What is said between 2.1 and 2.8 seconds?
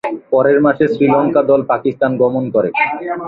গমন করে।